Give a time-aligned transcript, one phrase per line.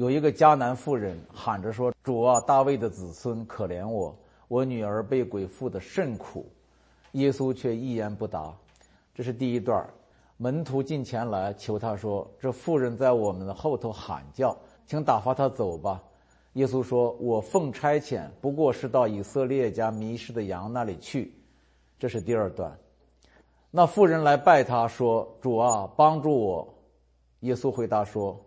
[0.00, 4.16] 有一个迦南妇人喊着说：“主啊，大卫的子孙，可怜我，
[4.48, 6.50] 我女儿被鬼附的甚苦。”
[7.12, 8.50] 耶稣却一言不答。
[9.14, 9.86] 这是第一段。
[10.38, 16.02] 门徒进前来求他说：“这妇人在我们的后头喊叫，请打发她走吧。”
[16.54, 21.30] 耶稣说：“我奉差遣，不过是到以色列家迷失的羊那里去。”
[22.00, 22.74] 这是第二段。
[23.70, 26.66] 那妇人来拜他说：“主啊，帮助我。”
[27.40, 28.40] 耶稣回答说：“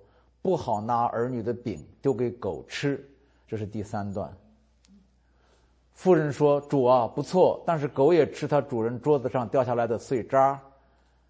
[0.44, 3.04] 不好拿儿女的饼丢给狗吃。”
[3.48, 4.32] 这是第三段。
[5.94, 10.62] 妇人说：“主啊，不错，但是狗也吃它主人桌子上掉下来的碎渣。”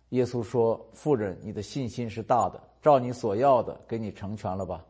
[0.10, 4.84] 耶稣说：“妇人，你的信心是大的，照你所要的，给你成全了吧。”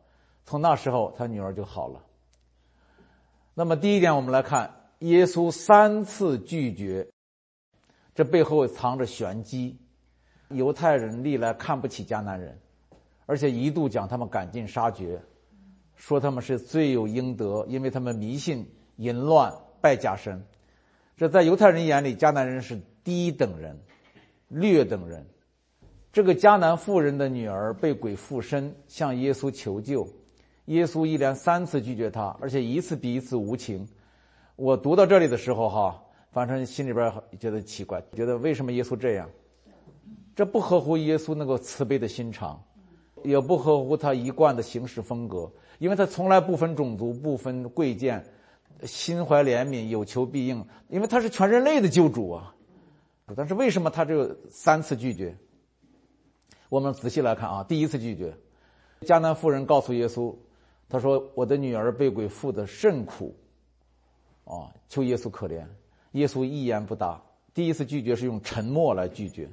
[0.46, 2.02] 从那时候，他女儿就好了。
[3.54, 7.08] 那么，第一点，我们来看耶稣三次拒绝。
[8.14, 9.80] 这背后藏着玄机，
[10.50, 12.60] 犹太人历来看不起迦南人，
[13.26, 15.22] 而且一度将他们赶尽杀绝，
[15.96, 20.44] 说他们是罪有应得，因为他们迷信淫乱、拜假神。
[21.16, 23.80] 这在犹太人眼里，迦南人是低等人、
[24.48, 25.26] 劣等人。
[26.12, 30.08] 这个迦南妇人的女儿被鬼附身，向耶稣求救，
[30.66, 33.88] 耶稣一连三次拒绝她，而且一次比一次无情。
[34.56, 36.00] 我读到这里的时候，哈。
[36.32, 39.30] 反正心里边觉得奇怪，觉得为什么耶稣这样？
[40.36, 42.60] 这不合乎耶稣那个慈悲的心肠，
[43.24, 45.52] 也不合乎他一贯的行事风格。
[45.80, 48.24] 因为他从来不分种族、不分贵贱，
[48.84, 50.66] 心怀怜悯，有求必应。
[50.88, 52.56] 因为他是全人类的救主啊！
[53.36, 55.36] 但是为什么他这三次拒绝？
[56.70, 58.36] 我们仔细来看啊，第一次拒绝，
[59.02, 60.36] 迦南妇人告诉耶稣，
[60.90, 63.36] 他说：“我的女儿被鬼附的甚苦，
[64.46, 65.66] 啊，求耶稣可怜。”
[66.14, 67.22] 耶稣一言不答。
[67.54, 69.50] 第一次拒绝是用沉默来拒绝，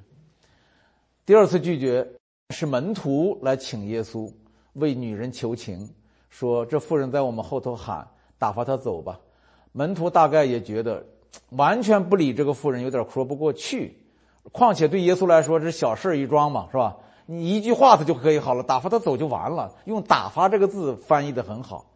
[1.27, 2.07] 第二次拒绝
[2.51, 4.31] 是门徒来请耶稣
[4.75, 5.89] 为女人求情，
[6.29, 8.07] 说这妇人在我们后头喊，
[8.39, 9.19] 打发她走吧。
[9.73, 11.05] 门徒大概也觉得
[11.51, 13.97] 完全不理这个妇人有点说不过去，
[14.51, 16.97] 况且对耶稣来说这小事一桩嘛，是吧？
[17.27, 19.73] 你一句话他就可以好了，打发他走就完了。
[19.85, 21.87] 用“打发”这个字翻译的很好，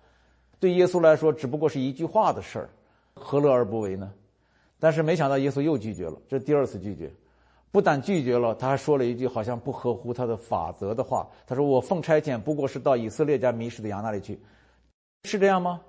[0.60, 2.70] 对耶稣来说只不过是一句话的事儿，
[3.14, 4.12] 何乐而不为呢？
[4.78, 7.10] 但是没想到耶稣又拒绝了，这第二次拒绝，
[7.74, 11.28] 不但拒绝了，他还说了一句好像不合乎他的法则的话。
[11.44, 14.38] 他说：“我奉差遣不过是到以色列家迷失的羊那里去，
[15.24, 15.80] 是这样吗？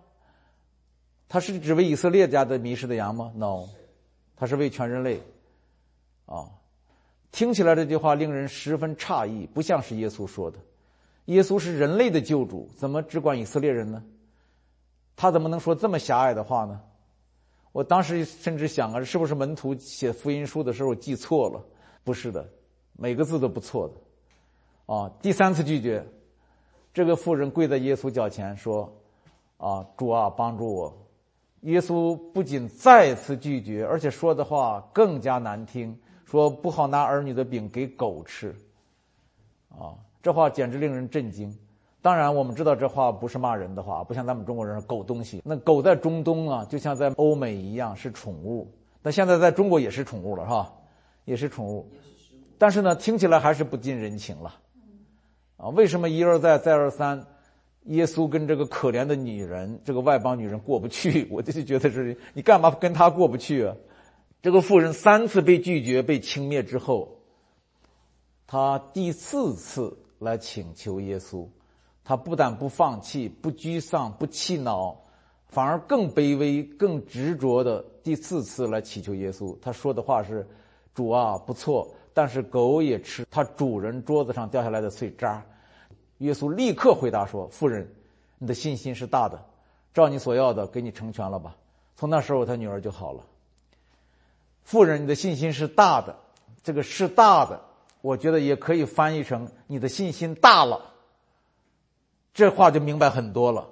[1.29, 3.67] 他是只为以色列家的迷失的羊吗？No，
[4.35, 5.21] 他是为全人类。
[6.25, 6.49] 啊，
[7.31, 10.57] 听起来这句话令人十分诧异，不像是耶稣说的。
[11.25, 14.03] 耶稣是人类的救主，怎么只管以色列人呢？
[15.15, 16.81] 他怎么能说这么狭隘的话呢？”
[17.73, 21.63] 我当时甚至想啊，是不是门徒写福音书的时候记错了？
[22.05, 22.47] 不是的，
[22.93, 24.93] 每个字都不错的。
[24.93, 26.05] 啊，第三次拒绝，
[26.93, 28.89] 这个妇人跪在耶稣脚前说
[29.57, 30.95] ：“啊，主啊，帮助我！”
[31.61, 38.55] 耶稣不仅再次拒绝，而且说的话更加难听，说不好拿儿女的饼给狗吃。
[39.69, 41.51] 啊，这话简直令人震惊。
[42.03, 45.41] 当然，我们知道这话不是骂人的话，不像咱们中国人“狗东西”。
[45.43, 48.71] 那狗在中东啊，就像在欧美一样是宠物。
[49.01, 50.71] 那现在在中国也是宠物了，是吧？
[51.25, 51.91] 也是宠物。
[52.57, 54.55] 但是呢，听起来还是不近人情了。
[55.57, 57.25] 啊，为什么一而再、再而三，
[57.83, 61.27] 耶稣跟这个可怜的女人，这个外邦女人过不去？
[61.31, 63.75] 我就觉得是你干嘛跟她过不去啊？
[64.41, 67.19] 这个妇人三次被拒绝、被轻蔑之后，
[68.47, 71.47] 她第四次来请求耶稣。
[72.07, 74.95] 他不但不放弃、不沮丧、不气恼，
[75.47, 79.57] 反而更卑微、更执着的第四次来祈求耶稣。
[79.59, 80.47] 他说的话是
[80.95, 85.45] ：“主啊，不错，但是狗也吃它主人桌子上掉下来的碎渣。”
[86.19, 87.87] 耶稣立刻回答说：“妇人，
[88.39, 89.45] 你的信心是大的，
[89.93, 91.55] 照你所要的给你成全了吧。”
[91.97, 93.23] 从那时候，他女儿就好了。
[94.63, 96.15] 妇人，你的信心是大的，
[96.63, 97.61] 这个是大的，
[98.01, 100.93] 我觉得也可以翻译成你的信心大了。
[102.33, 103.69] 这话就明白很多了，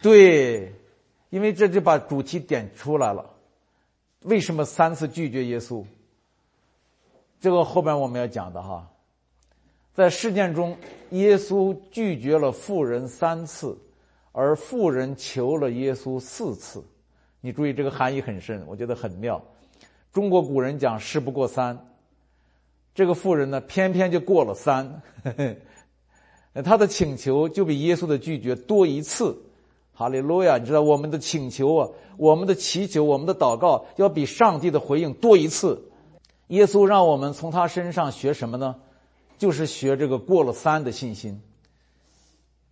[0.00, 0.72] 对，
[1.30, 3.28] 因为这就把主题点出来了。
[4.22, 5.84] 为什么三次拒绝耶稣？
[7.40, 8.86] 这个后边我们要讲的哈，
[9.94, 10.76] 在事件中，
[11.10, 13.78] 耶稣拒绝了富人三次，
[14.32, 16.84] 而富人求了耶稣四次。
[17.40, 19.42] 你注意这个含义很深，我觉得很妙。
[20.12, 21.78] 中国古人讲“事不过三”，
[22.94, 25.00] 这个富人呢，偏偏就过了三。
[26.62, 29.34] 他的请求就比耶稣的拒绝多一次，
[29.94, 30.58] 哈利路亚！
[30.58, 31.88] 你知道我们的请求啊，
[32.18, 35.89] 我们的祈求，我们的祷告，要比上帝的回应多一次。
[36.50, 38.76] 耶稣让我们从他身上学什么呢？
[39.38, 41.40] 就是学这个过了三的信心。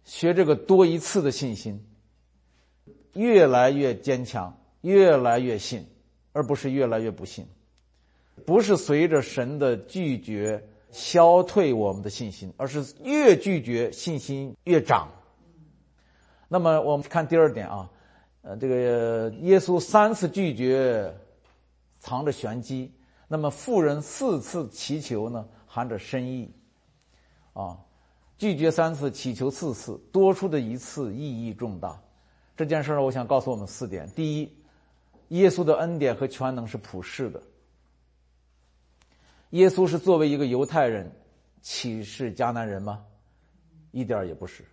[0.04, 1.84] 学这个多一次的信心，
[3.12, 5.86] 越来越坚强，越来越信，
[6.32, 7.46] 而不是越来越不信。
[8.46, 15.08] 不是随着神的拒绝消退我们的信心，而是越拒绝信心越长。
[16.48, 17.90] 那么我们看第二点啊，
[18.42, 21.14] 呃，这个耶稣三次拒绝，
[21.98, 22.90] 藏着玄机；
[23.28, 26.50] 那么妇人四次祈求呢，含着深意。
[27.52, 27.78] 啊，
[28.38, 32.00] 拒绝三次，祈求四次，多出的一次意义重大。
[32.56, 34.56] 这件事儿，我想告诉我们四点：第一，
[35.28, 37.42] 耶稣的恩典和全能是普世的。
[39.50, 41.10] 耶稣是作为一个犹太人
[41.60, 43.04] 启示迦南人吗？
[43.90, 44.64] 一点也不是。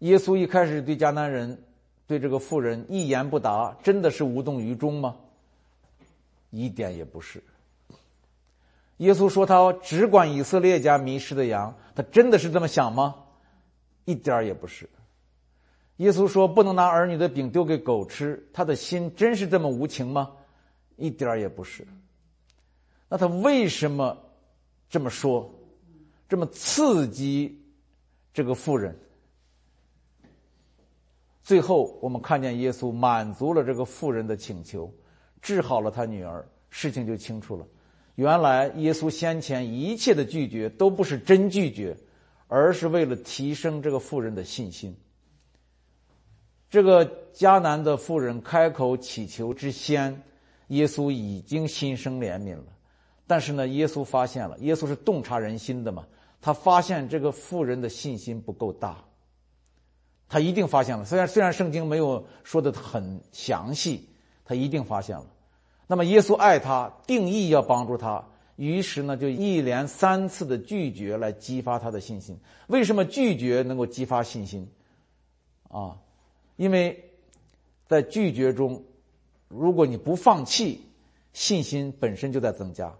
[0.00, 1.64] 耶稣一开始对迦南人、
[2.06, 5.16] 对这个妇人一言不答，真的是无动于衷吗？
[6.62, 7.42] 一点也不是。
[8.98, 13.16] 耶稣说他只管以色列家迷失的羊，他真的是这么想吗？
[14.04, 14.88] 一点也不是。
[15.96, 20.32] 耶稣说不能拿儿女的饼丢给狗吃，他的心真是这么无情吗？
[20.96, 21.86] 一点也不是。
[23.08, 24.16] 那他为什么
[24.88, 25.52] 这么说？
[26.28, 27.60] 这么刺激
[28.32, 28.96] 这个妇人？
[31.42, 34.92] 最后，我们看见耶稣满足了这个妇人的请求，
[35.44, 37.66] 治好了他女儿，事情就清楚了。
[38.14, 41.94] 原来，耶稣先前一切的拒绝都不是真拒绝，
[42.48, 44.96] 而是为了提升这个妇人的信心。
[46.70, 50.22] 这个迦南的妇人开口祈求之先，
[50.68, 52.64] 耶稣已经心生怜悯了。
[53.26, 56.06] 但是呢，耶稣发现了，耶稣是洞察人心的嘛，
[56.40, 59.04] 他发现这个妇人的信心不够大，
[60.26, 61.04] 他一定发现了。
[61.04, 64.08] 虽然虽然圣经没有说的很详细，
[64.44, 65.26] 他一定发现了。
[65.86, 68.24] 那么耶稣爱他，定义要帮助他，
[68.56, 72.38] 于是呢，就一连三次的拒绝来激发他的信心。
[72.68, 74.68] 为什么拒绝能够激发信心？
[75.68, 75.98] 啊，
[76.56, 77.10] 因为
[77.86, 78.82] 在拒绝中，
[79.48, 80.80] 如果你不放弃，
[81.32, 82.94] 信心本身就在增加。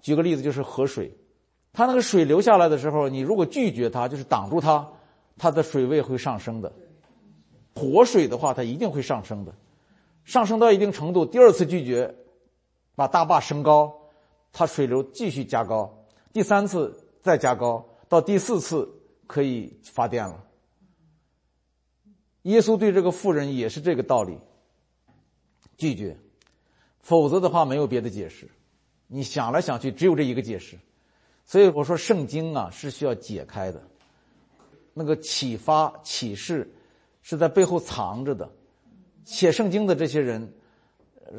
[0.00, 1.12] 举个例子，就是河水，
[1.72, 4.88] 它那个水流下来的时候，你如果拒绝它，就是挡住它，
[5.38, 6.72] 它的水位会上升的。
[7.74, 9.54] 活水的话，它一定会上升的，
[10.24, 12.14] 上升到一定程度，第二次拒绝，
[12.94, 13.92] 把大坝升高，
[14.52, 15.92] 它水流继续加高，
[16.32, 18.88] 第三次再加高，到第四次
[19.26, 20.44] 可以发电了。
[22.42, 24.38] 耶稣对这个妇人也是这个道理，
[25.76, 26.16] 拒绝，
[27.00, 28.48] 否则的话没有别的解释。
[29.06, 30.78] 你想来想去，只有这一个解释，
[31.44, 33.82] 所以我说圣经啊是需要解开的，
[34.92, 36.70] 那个启发启示
[37.22, 38.50] 是在背后藏着的。
[39.24, 40.52] 写圣经的这些人，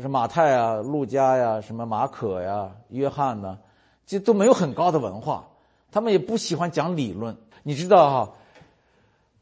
[0.02, 3.60] 是马太啊、路加呀、什么马可呀、约翰呢，
[4.06, 5.48] 这都没有很高的文化，
[5.92, 7.38] 他们也不喜欢讲理论。
[7.64, 8.34] 你知道哈，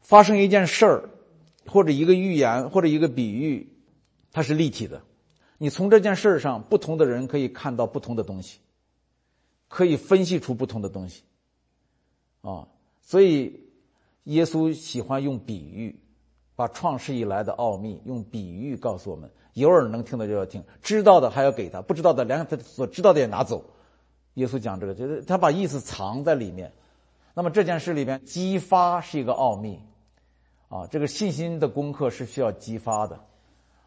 [0.00, 1.10] 发生一件事儿，
[1.66, 3.72] 或者一个预言，或者一个比喻，
[4.32, 5.02] 它是立体的。
[5.58, 8.60] 你从这件事儿上，不同的人可以看到不同的东西，
[9.68, 11.22] 可以分析出不同的东西，
[12.42, 12.68] 啊，
[13.02, 13.60] 所以
[14.24, 16.00] 耶稣喜欢用比喻，
[16.56, 19.30] 把创世以来的奥秘用比喻告诉我们。
[19.54, 23.64] 有耳能听的就要听，知道的还要给他，不知道的连他所知道的也拿走。
[24.34, 26.72] 耶稣讲这个，就是他把意思藏在里面。
[27.34, 29.80] 那么这件事里边，激发是一个奥秘，
[30.68, 33.20] 啊，这个信心的功课是需要激发的，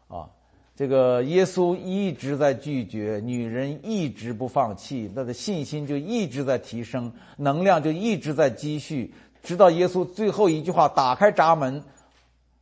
[0.08, 0.30] 啊。
[0.74, 11.82] 这个耶稣一直在拒绝，女人一直不放弃，他的信心就一直在提升，能量就一直在积蓄，直到耶稣最后一句话打开闸门，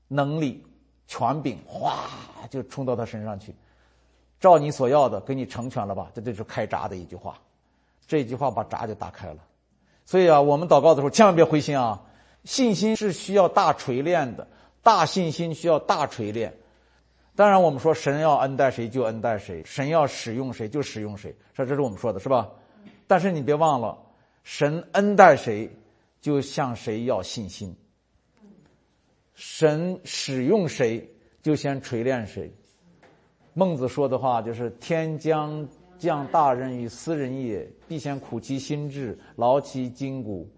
[0.09, 0.65] 能力、
[1.07, 2.09] 权柄哗
[2.51, 3.55] 就冲到他身上去，
[4.39, 6.11] 照你所要的给你成全了吧？
[6.15, 7.39] 这就是开闸的一句话，
[8.07, 9.39] 这句话把闸就打开了。
[10.05, 12.01] 所以啊，我们祷告的时候千万别灰心啊，
[12.45, 14.47] 信心是需要大锤炼的，
[14.83, 16.55] 大信心需要大锤炼。
[17.35, 22.49] 当然，我们说神要恩待谁就恩待谁，神要使用谁就使用谁，这这是我们说的，是吧？
[23.07, 23.99] 但是你别忘了，
[24.43, 25.71] 神恩待谁，
[26.21, 27.75] 就向谁要信心；
[29.37, 31.09] 神使用谁，
[31.40, 32.52] 就先锤炼谁。
[33.55, 40.50] 孟子说的话就是：“天将降大任于斯人也，必先苦其心志，劳其筋骨。”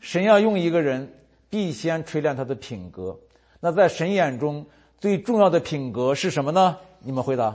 [0.00, 1.10] 神要用一个人，
[1.48, 3.18] 必先锤炼他的品格。
[3.58, 4.66] 那在神眼中。
[5.00, 6.78] 最重要的品格是什么呢？
[7.00, 7.54] 你们回答。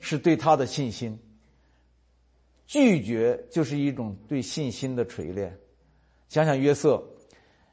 [0.00, 1.18] 是对他的信心。
[2.66, 5.54] 拒绝就是一种对信心的锤炼。
[6.30, 7.04] 想想约瑟，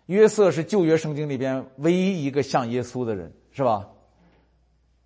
[0.08, 3.88] 约瑟是旧约圣经里边唯一一个像耶稣的人，是吧？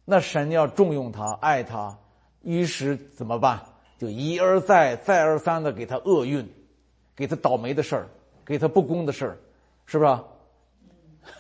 [0.06, 1.98] 那神要重用他，爱他，
[2.42, 3.62] 于是怎么办？
[3.98, 6.48] 就一而再，再而三的给他厄运，
[7.16, 8.08] 给他倒霉的事儿，
[8.46, 9.38] 给他不公的事儿，
[9.86, 10.06] 是不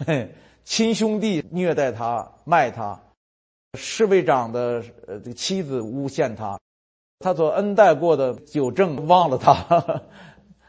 [0.05, 0.29] 是？
[0.63, 2.99] 亲兄弟虐待他、卖他，
[3.77, 6.59] 侍卫长的呃这个妻子诬陷他，
[7.19, 10.01] 他所恩待过的九正忘了他，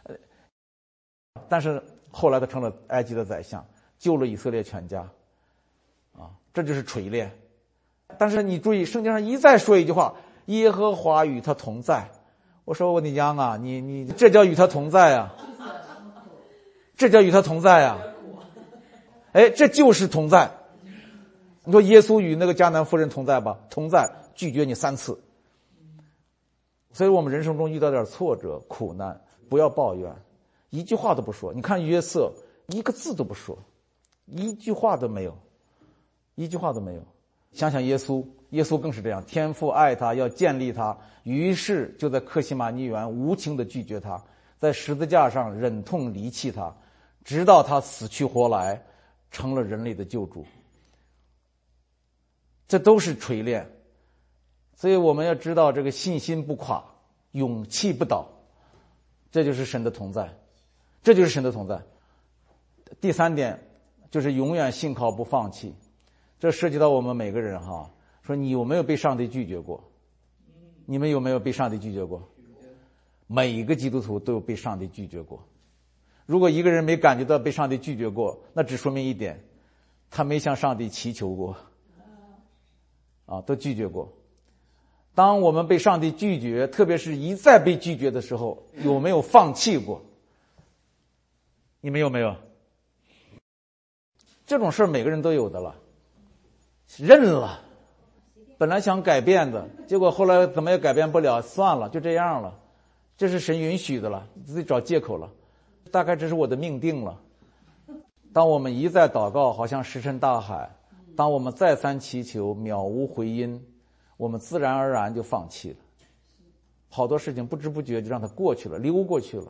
[1.48, 1.82] 但是
[2.16, 3.62] 后来他成了埃及的宰相，
[3.98, 5.06] 救了以色列全家，
[6.14, 7.30] 啊，这就是锤炼。
[8.16, 10.14] 但是你注意，圣经上一再说一句话
[10.46, 12.08] ：“耶和华与他同在。”
[12.64, 15.36] 我说我的娘啊，你你这叫与他同在啊，
[16.96, 17.98] 这叫与他同在啊，
[19.32, 20.50] 哎，这就是同在。
[21.64, 23.58] 你说耶稣与那个迦南夫人同在吧？
[23.68, 25.20] 同在，拒绝你三次。
[26.92, 29.20] 所以我们人生中遇到点挫折、苦难，
[29.50, 30.16] 不要抱怨，
[30.70, 31.52] 一句话都不说。
[31.52, 32.32] 你看约瑟，
[32.68, 33.56] 一个字都不说，
[34.26, 35.36] 一句话都没有，
[36.34, 37.02] 一句话都没有。
[37.52, 39.24] 想想耶稣，耶稣更是这样。
[39.24, 44.22] 天父爱他，要建立他，于是就在克西马尼园无情的拒绝他，
[44.58, 46.76] 在十字架上忍痛离弃他，
[47.24, 48.84] 直到他死去活来，
[49.30, 50.44] 成了人类的救主。
[52.68, 53.70] 这都是锤炼，
[54.74, 56.84] 所以我们要知道，这个信心不垮，
[57.30, 58.28] 勇气不倒，
[59.30, 60.36] 这就是神的同在，
[61.06, 61.80] 这就是神的同在。
[63.00, 63.62] 第三点
[64.10, 65.72] 就是永远信靠不放弃。
[66.40, 67.88] 这涉及到我们每个人哈，
[68.22, 69.84] 说你有没有被上帝拒绝过？
[70.84, 72.28] 你们有没有被上帝拒绝过？
[73.28, 75.40] 每一个基督徒都有被上帝拒绝过。
[76.26, 79.44] 如果一个人没感觉到被上帝拒绝过，那只说明一点，
[80.10, 81.56] 他没向上帝祈求过。
[83.26, 84.12] 啊，都拒绝过。
[85.14, 90.02] 当我们被上帝拒绝，特别是一再被拒绝的时候，有没有放弃过？
[91.86, 92.34] 你们有没有？
[94.44, 95.76] 这种事每个人都有的了。
[96.98, 97.60] 认了，
[98.58, 102.58] 本来想改变的，结果后来怎么也改变不了，算了，就这样了。
[103.16, 105.30] 这是神允许的了，自己找借口了。
[105.92, 107.20] 大概这是我的命定了。
[108.32, 110.68] 当我们一再祷告，好像石沉大海；
[111.14, 113.64] 当我们再三祈求，渺无回音，
[114.16, 115.76] 我们自然而然就放弃了。
[116.88, 119.46] 好多事情不知不觉就让它过去了，溜过去了。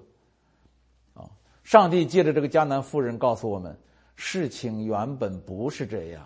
[1.67, 3.77] 上帝借着这个迦南妇人告诉我们，
[4.15, 6.25] 事情原本不是这样。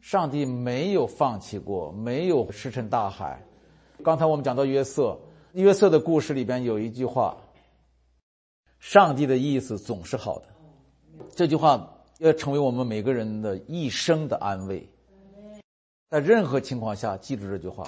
[0.00, 3.46] 上帝没有放弃过，没有石沉大海。
[4.02, 5.20] 刚才我们讲到约瑟，
[5.52, 7.36] 约瑟的故事里边有一句话
[8.80, 10.46] ：“上帝的意思总是好的。”
[11.36, 14.88] 这句话要成为我们每个人的一生的安慰。
[16.08, 17.86] 在任何情况下，记住这句话：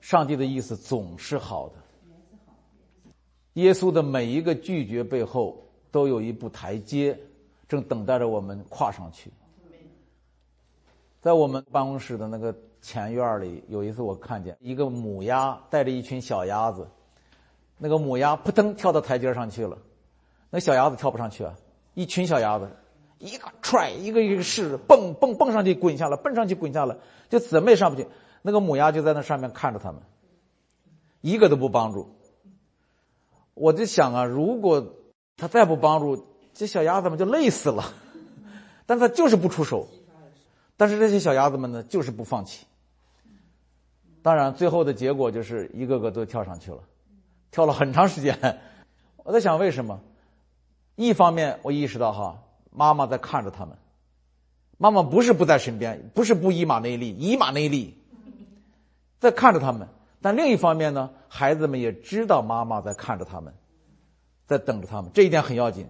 [0.00, 1.74] 上帝的意思总是好的。
[3.52, 5.63] 耶稣的每一个拒绝背后，
[5.94, 7.16] 都有一步台阶，
[7.68, 9.30] 正等待着我们跨上去。
[11.20, 16.88] 在我们办公室的那个前院里，有一次我看见一个母鸭带着一群小鸭子，
[17.78, 19.78] 那个母鸭扑腾跳到台阶上去了，
[20.50, 21.54] 那小鸭子跳不上去啊，
[21.94, 22.68] 一群小鸭子，
[23.20, 26.96] 一个踹一个一个试，蹦蹦蹦上去滚下来，蹦上去滚下来，
[27.28, 28.08] 就怎么也上不去。
[28.42, 30.02] 那个母鸭就在那上面看着他们，
[31.20, 32.10] 一个都不帮助。
[33.54, 34.96] 我就想啊，如果
[35.36, 37.92] 他再不帮助，这小鸭子们就累死了，
[38.86, 39.88] 但他就是不出手。
[40.76, 42.66] 但是这些小鸭子们呢，就是不放弃。
[44.22, 46.78] 当然，最后的结果就是一个个都跳上去了，
[47.50, 48.58] 跳了很长时间。
[49.22, 50.00] 我在想，为什么？
[50.96, 53.76] 一方面，我意识到哈，妈妈在看着他们。
[54.78, 57.96] 妈妈不是不在身边，不是不以马内利，以马内利，
[59.20, 59.86] 在看着他们。
[60.20, 63.54] 但另一方面呢，孩子们也知道妈妈在看着他们，
[64.46, 65.10] 在等着他们。
[65.14, 65.86] 这一点很要紧。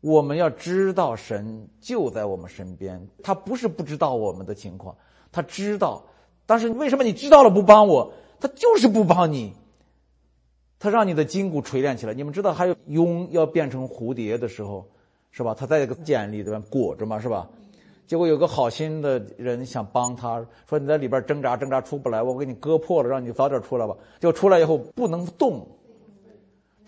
[0.00, 4.96] 我们要知道神就在我们身边，他不是不知道我们的情况，
[5.32, 6.04] 他知道。
[6.46, 8.12] 但是为什么你知道了不帮我？
[8.38, 9.52] 他就是不帮你。
[10.78, 12.14] 他让你的筋骨锤炼起来。
[12.14, 14.86] 你们知道，还有蛹要变成蝴蝶的时候，
[15.32, 15.52] 是吧？
[15.52, 17.48] 他在一个茧里边裹着嘛，是吧？
[18.06, 23.96] 结果有个好心的人想帮他，说你在里边挣扎挣扎出不来，我给你割破了，让你早点出来吧。
[24.20, 25.66] 就出来以后不能动。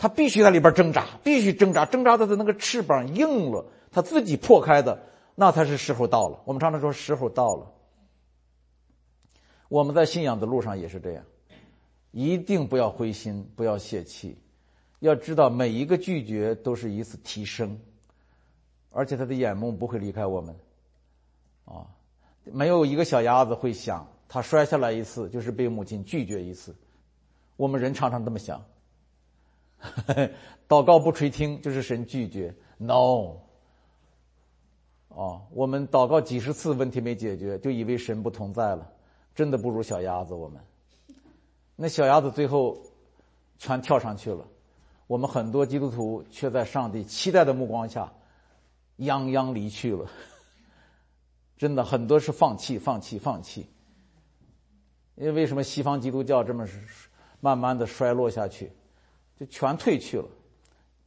[0.00, 4.98] 他必须在里边挣扎，必须挣扎，挣扎的他那个翅膀硬了，他自己破开的，
[5.34, 6.40] 那才是时候到了。
[6.46, 7.70] 我们常常说时候到了。
[9.68, 11.22] 我们在信仰的路上也是这样，
[12.12, 14.38] 一定不要灰心，不要泄气，
[15.00, 17.78] 要知道每一个拒绝都是一次提升，
[18.90, 20.56] 而且他的眼目不会离开我们，
[21.66, 21.84] 啊，
[22.44, 26.74] 没有一个小鸭子会想，他摔下来一次就是被母亲拒绝一次，
[27.58, 28.64] 我们人常常这么想。
[30.68, 32.54] 祷告不垂听，就是神拒绝。
[32.78, 33.36] No，
[35.08, 38.90] 哦，我们祷告几十次，问题没解决，就以为神不同在了，
[39.34, 40.34] 真的不如小鸭子。
[40.34, 40.60] 我们
[41.76, 42.78] 那小鸭子最后
[43.58, 44.46] 全跳上去了，
[45.06, 48.12] 我们很多基督徒却在上帝期待的目光下，
[48.98, 50.06] 泱泱离去了。
[51.56, 53.66] 真的很多是放弃，放弃，放弃。
[55.16, 56.66] 因为为什么西方基督教这么
[57.40, 58.72] 慢慢的衰落下去，
[59.40, 60.28] 就全退去了。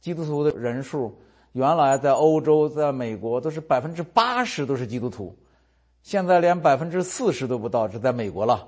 [0.00, 1.16] 基督徒的人数
[1.52, 5.32] 原来在欧洲、在美国都是百分之八十都是基督徒，
[6.02, 8.66] 现在连百分之四十都不到，是在美国了，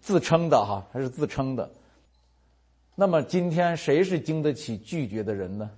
[0.00, 1.68] 自称的哈，还是自称的。
[2.94, 5.68] 那么今天谁是经得起拒绝的人呢？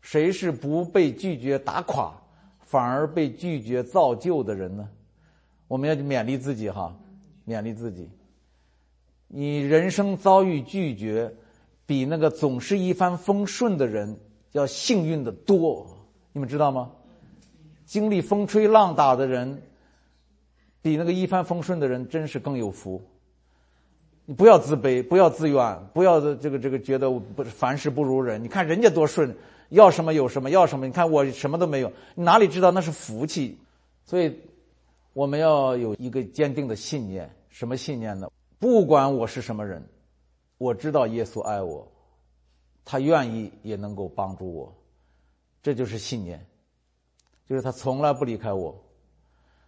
[0.00, 2.14] 谁是不被拒绝打垮，
[2.60, 4.88] 反而被拒绝造就的人呢？
[5.66, 6.96] 我们要勉励自己哈。
[7.46, 8.08] 勉励自己，
[9.26, 11.34] 你人生遭遇拒绝，
[11.90, 14.16] 比那个总是一帆风顺的人
[14.52, 15.84] 要幸运的多。
[16.32, 16.92] 你们知道吗？
[17.84, 19.60] 经历风吹浪打的人，
[20.80, 23.02] 比那个一帆风顺的人真是更有福。
[24.24, 28.40] 你不要自卑，不要自怨，不要这个这个觉得不是凡事不如人。
[28.40, 29.36] 你看人家多顺，
[29.70, 33.58] 要什么有什么，要什么你看我什么都没有，你哪里知道那是福气？
[34.04, 34.32] 所以
[35.12, 37.28] 我们要有一个坚定的信念。
[37.48, 38.30] 什么信念呢？
[38.60, 39.84] 不管我是什么人，
[40.60, 41.88] 我知道耶稣爱我，
[42.84, 44.70] 他愿意也能够帮助我，
[45.62, 46.44] 这就是信念，
[47.48, 48.78] 就是他从来不离开我。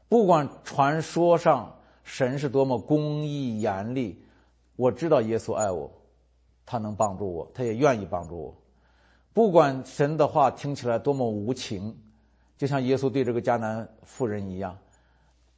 [0.07, 4.23] 不管传说上神是多么公义严厉，
[4.77, 5.91] 我知道耶稣爱我，
[6.67, 8.55] 他能帮助我，他也愿意帮助我。
[9.33, 11.99] 不管神的话听起来多么无情，
[12.59, 14.77] 就像耶稣对这个迦南妇人一样，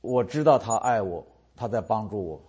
[0.00, 1.26] 我知道他爱我。
[1.56, 2.40] 他在帮助我，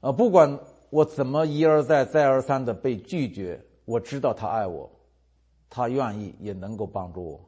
[0.00, 0.58] 呃，不管
[0.90, 4.90] 我怎么一而再、再而三的被拒绝，我知道他爱我，
[5.68, 7.40] 他愿意也能够帮助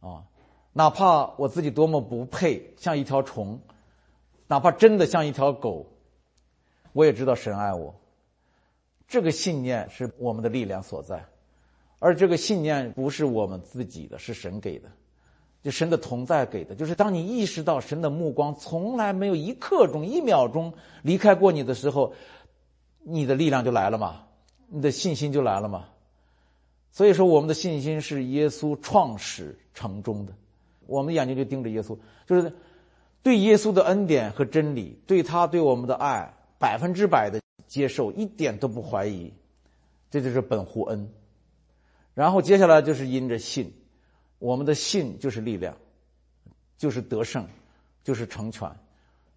[0.00, 0.24] 我，啊，
[0.72, 3.58] 哪怕我自己多么不配，像一条虫，
[4.46, 5.86] 哪怕真的像一条狗，
[6.92, 7.94] 我也知道神爱我。
[9.06, 11.24] 这个信念是我们的力量所在，
[11.98, 14.88] 而这个信念不是我们自己的，是神给的。
[15.62, 22.14] 就神的同在给的，就是当你意识到神的目光从来没有一刻钟、一秒钟离开过你的时候，
[23.02, 24.26] 你的力量就来了嘛，
[24.68, 25.88] 你的信心就来了嘛。
[26.92, 30.32] 所以说，我们的信心是耶稣创始成终的，
[30.86, 32.52] 我们眼睛就盯着耶稣，就是
[33.22, 39.32] 对耶稣的恩典和真理，对他对我们的爱百分之百的接受，一点都不怀疑，
[40.10, 41.08] 这就是本乎恩。
[42.14, 43.72] 然后接下来就是因着信。
[44.40, 45.76] 我们的信就是力量，
[46.78, 47.46] 就是得胜，
[48.02, 48.70] 就是成全。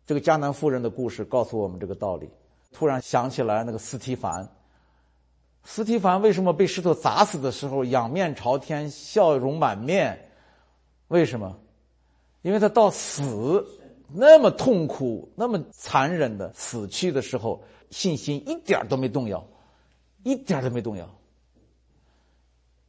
[0.06, 2.30] 这个迦南妇人的故事告诉我们这个道理。
[2.74, 4.50] 突然想起来那个斯提凡，
[5.64, 10.30] 斯提凡为什么被石头砸死的时候仰面朝天，笑容满面？
[11.08, 11.58] 为什么？
[12.42, 13.66] 因为他到死
[14.12, 19.46] 那么痛苦、那么残忍的死去的时候，信心一点都没动摇，
[20.24, 21.08] 一点都没动摇。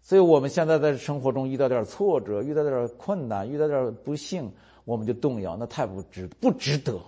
[0.03, 4.53] 所以我们现在在生活中遇到点挫折，遇到点困难，遇到点不幸，
[4.85, 7.01] 我们就动摇，那太不值，不值得，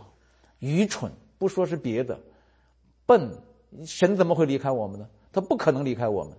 [0.60, 2.18] 愚蠢，不说是别的，
[3.06, 3.30] 笨，
[3.84, 5.08] 神怎么会离开我们呢？
[5.32, 6.32] 他不可能离开我们，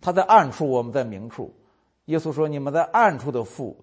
[0.00, 1.52] 他在暗处，我们在明处。
[2.06, 3.76] 耶稣说：“你们在暗处的父，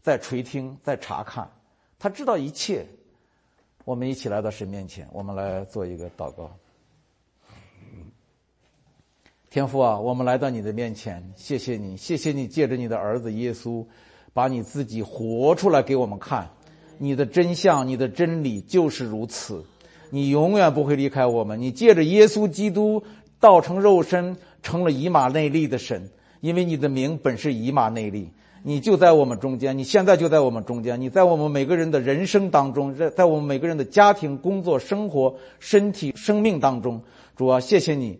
[0.00, 1.50] 在垂听，在查看，
[1.98, 2.86] 他知道一切。”
[3.84, 6.50] 我们一起来到神面前，我们来做一个祷告。
[9.48, 13.86] 天父啊，我们来到你的面前，谢谢你，谢谢你借着你的儿子耶稣，
[14.32, 16.50] 把你自己活出来给我们看。
[16.98, 19.64] 你的真相，你的真理就是如此。
[20.10, 21.60] 你永远不会离开我们。
[21.60, 23.02] 你借着耶稣基督
[23.40, 28.28] 道成肉身，成了以马内利的神，因为你的名本是以马内利。
[28.62, 37.02] 你就在我们中间，你现在就在我们中间，你在我们每个人的人生当中，在在我们每个人的家庭、工作、生活、身体、生命当中。
[37.36, 38.18] 主啊，谢谢你。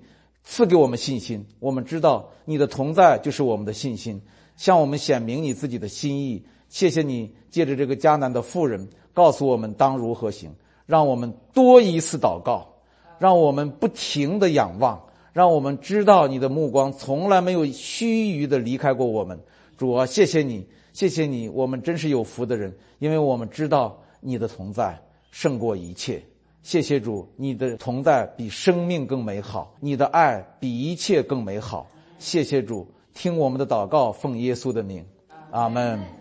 [0.49, 4.22] 赐给我们信心，我们知道你的同在就是我们的信心，
[4.57, 6.44] 向我们显明你自己的心意。
[6.68, 10.53] 谢谢你借着这个迦南的妇人，告诉我们当如何行，
[10.87, 12.66] 让我们多一次祷告，
[13.18, 15.01] 让我们不停的仰望，
[15.33, 19.38] 让我们知道你的目光从来没有须臾的离开过我们。
[19.77, 24.99] 主啊，谢谢你，谢谢你，我们真是有福的人，因为我们知道你的同在
[25.31, 26.22] 胜过一切。
[26.62, 31.87] 谢谢主，你的同在比生命更美好，你的爱比一切更美好。
[32.18, 35.05] 谢谢主，听我们的祷告，奉耶稣的名，
[35.51, 36.15] 阿门。